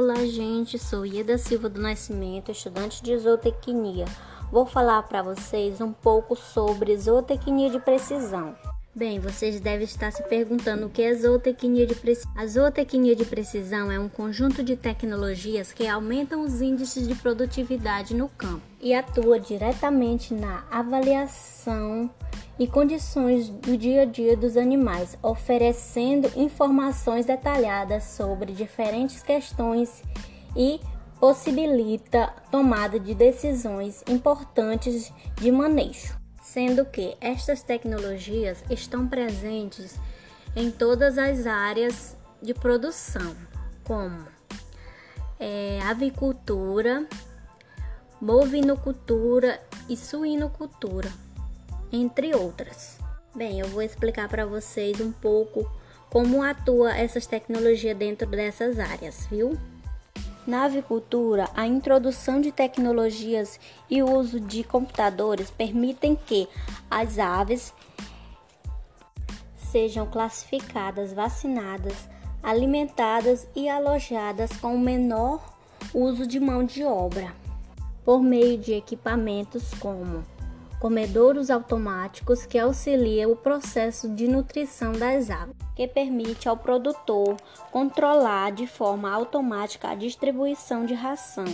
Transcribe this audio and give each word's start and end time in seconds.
Olá, 0.00 0.24
gente. 0.26 0.78
Sou 0.78 1.04
Ieda 1.04 1.36
Silva 1.36 1.68
do 1.68 1.80
Nascimento, 1.80 2.52
estudante 2.52 3.02
de 3.02 3.18
zootecnia. 3.18 4.04
Vou 4.48 4.64
falar 4.64 5.02
para 5.02 5.22
vocês 5.22 5.80
um 5.80 5.92
pouco 5.92 6.36
sobre 6.36 6.96
zootecnia 6.96 7.68
de 7.68 7.80
precisão. 7.80 8.54
Bem, 8.94 9.18
vocês 9.18 9.60
devem 9.60 9.84
estar 9.84 10.12
se 10.12 10.22
perguntando 10.22 10.86
o 10.86 10.88
que 10.88 11.02
é 11.02 11.12
zootecnia 11.12 11.84
de 11.84 11.96
precisão. 11.96 12.30
A 12.36 12.46
zootecnia 12.46 13.16
de 13.16 13.24
precisão 13.24 13.90
é 13.90 13.98
um 13.98 14.08
conjunto 14.08 14.62
de 14.62 14.76
tecnologias 14.76 15.72
que 15.72 15.88
aumentam 15.88 16.42
os 16.42 16.60
índices 16.60 17.08
de 17.08 17.16
produtividade 17.16 18.14
no 18.14 18.28
campo 18.28 18.62
e 18.80 18.94
atua 18.94 19.40
diretamente 19.40 20.32
na 20.32 20.64
avaliação 20.70 22.08
e 22.58 22.66
condições 22.66 23.48
do 23.48 23.76
dia 23.76 24.02
a 24.02 24.04
dia 24.04 24.36
dos 24.36 24.56
animais, 24.56 25.16
oferecendo 25.22 26.30
informações 26.36 27.24
detalhadas 27.24 28.04
sobre 28.04 28.52
diferentes 28.52 29.22
questões 29.22 30.02
e 30.56 30.80
possibilita 31.20 32.32
tomada 32.50 32.98
de 32.98 33.14
decisões 33.14 34.02
importantes 34.08 35.12
de 35.36 35.52
manejo, 35.52 36.16
sendo 36.42 36.84
que 36.84 37.16
estas 37.20 37.62
tecnologias 37.62 38.64
estão 38.68 39.06
presentes 39.06 39.98
em 40.56 40.70
todas 40.70 41.16
as 41.16 41.46
áreas 41.46 42.16
de 42.42 42.54
produção, 42.54 43.36
como 43.84 44.26
é, 45.38 45.78
avicultura, 45.82 47.06
bovinocultura 48.20 49.60
e 49.88 49.96
suinocultura 49.96 51.27
entre 51.92 52.34
outras. 52.34 52.98
Bem, 53.34 53.60
eu 53.60 53.68
vou 53.68 53.82
explicar 53.82 54.28
para 54.28 54.46
vocês 54.46 55.00
um 55.00 55.12
pouco 55.12 55.70
como 56.10 56.42
atua 56.42 56.96
essas 56.96 57.26
tecnologias 57.26 57.96
dentro 57.96 58.26
dessas 58.26 58.78
áreas, 58.78 59.26
viu? 59.26 59.58
Na 60.46 60.64
avicultura, 60.64 61.48
a 61.54 61.66
introdução 61.66 62.40
de 62.40 62.50
tecnologias 62.50 63.60
e 63.90 64.02
o 64.02 64.10
uso 64.10 64.40
de 64.40 64.64
computadores 64.64 65.50
permitem 65.50 66.16
que 66.16 66.48
as 66.90 67.18
aves 67.18 67.74
sejam 69.70 70.06
classificadas, 70.06 71.12
vacinadas, 71.12 72.08
alimentadas 72.42 73.46
e 73.54 73.68
alojadas 73.68 74.50
com 74.56 74.74
o 74.74 74.80
menor 74.80 75.54
uso 75.92 76.26
de 76.26 76.40
mão 76.40 76.64
de 76.64 76.82
obra, 76.82 77.34
por 78.02 78.22
meio 78.22 78.56
de 78.56 78.72
equipamentos 78.72 79.74
como 79.74 80.24
comedouros 80.80 81.50
automáticos 81.50 82.46
que 82.46 82.58
auxiliam 82.58 83.30
o 83.30 83.36
processo 83.36 84.08
de 84.08 84.28
nutrição 84.28 84.92
das 84.92 85.30
aves, 85.30 85.56
que 85.74 85.86
permite 85.88 86.48
ao 86.48 86.56
produtor 86.56 87.36
controlar 87.70 88.52
de 88.52 88.66
forma 88.66 89.10
automática 89.10 89.88
a 89.88 89.94
distribuição 89.94 90.84
de 90.86 90.94
ração. 90.94 91.46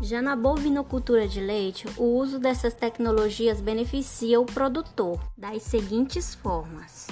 Já 0.00 0.22
na 0.22 0.36
bovinocultura 0.36 1.26
de 1.26 1.40
leite, 1.40 1.86
o 1.96 2.04
uso 2.04 2.38
dessas 2.38 2.74
tecnologias 2.74 3.60
beneficia 3.60 4.40
o 4.40 4.46
produtor 4.46 5.18
das 5.36 5.62
seguintes 5.62 6.34
formas: 6.34 7.08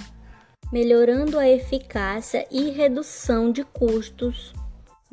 melhorando 0.73 1.39
a 1.39 1.49
eficácia 1.49 2.47
e 2.51 2.71
redução 2.71 3.51
de 3.51 3.65
custos 3.65 4.53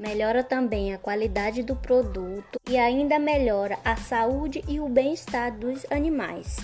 Melhora 0.03 0.43
também 0.43 0.93
a 0.93 0.97
qualidade 0.97 1.63
do 1.63 1.77
produto 1.77 2.59
e 2.69 2.77
ainda 2.77 3.17
melhora 3.17 3.79
a 3.85 3.95
saúde 3.95 4.61
e 4.67 4.77
o 4.81 4.89
bem-estar 4.89 5.57
dos 5.57 5.85
animais. 5.89 6.57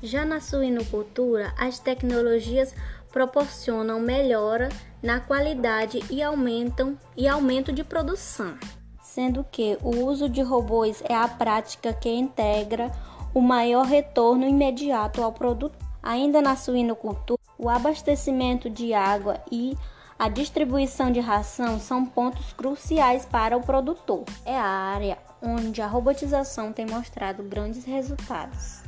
Já 0.00 0.24
na 0.24 0.40
suinocultura, 0.40 1.52
as 1.58 1.80
tecnologias 1.80 2.72
proporcionam 3.10 3.98
melhora 3.98 4.68
na 5.02 5.18
qualidade 5.18 6.04
e 6.08 6.22
aumentam 6.22 6.96
e 7.16 7.26
aumento 7.26 7.72
de 7.72 7.82
produção, 7.82 8.56
sendo 9.02 9.42
que 9.42 9.76
o 9.82 10.04
uso 10.04 10.28
de 10.28 10.40
robôs 10.40 11.02
é 11.08 11.16
a 11.16 11.26
prática 11.26 11.92
que 11.92 12.08
integra 12.08 12.92
o 13.34 13.40
maior 13.40 13.86
retorno 13.86 14.46
imediato 14.46 15.20
ao 15.20 15.32
produto. 15.32 15.76
Ainda 16.00 16.40
na 16.40 16.54
suinocultura, 16.54 17.40
o 17.58 17.68
abastecimento 17.68 18.70
de 18.70 18.94
água 18.94 19.40
e 19.50 19.76
a 20.24 20.28
distribuição 20.30 21.12
de 21.12 21.20
ração 21.20 21.78
são 21.78 22.06
pontos 22.06 22.50
cruciais 22.54 23.26
para 23.26 23.58
o 23.58 23.60
produtor. 23.60 24.24
É 24.46 24.56
a 24.56 24.64
área 24.64 25.18
onde 25.42 25.82
a 25.82 25.86
robotização 25.86 26.72
tem 26.72 26.86
mostrado 26.86 27.42
grandes 27.42 27.84
resultados 27.84 28.82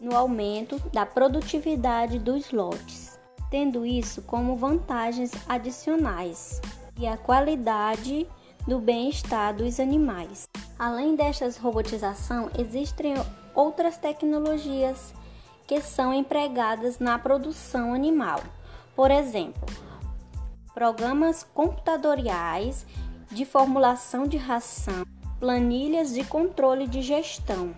no 0.00 0.14
aumento 0.14 0.78
da 0.92 1.04
produtividade 1.04 2.20
dos 2.20 2.52
lotes, 2.52 3.18
tendo 3.50 3.84
isso 3.84 4.22
como 4.22 4.54
vantagens 4.54 5.32
adicionais 5.48 6.60
e 6.96 7.04
a 7.04 7.16
qualidade 7.16 8.24
do 8.64 8.78
bem-estar 8.78 9.56
dos 9.56 9.80
animais. 9.80 10.46
Além 10.78 11.16
destas 11.16 11.56
robotização, 11.56 12.48
existem 12.56 13.14
outras 13.56 13.98
tecnologias 13.98 15.12
que 15.66 15.80
são 15.80 16.14
empregadas 16.14 17.00
na 17.00 17.18
produção 17.18 17.92
animal. 17.92 18.40
Por 18.94 19.10
exemplo, 19.10 19.66
programas 20.76 21.42
computadorais 21.42 22.84
de 23.32 23.46
formulação 23.46 24.26
de 24.26 24.36
ração, 24.36 25.06
planilhas 25.40 26.12
de 26.12 26.22
controle 26.22 26.86
de 26.86 27.00
gestão. 27.00 27.74